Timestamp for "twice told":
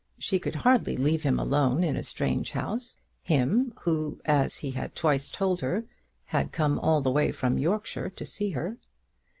4.95-5.61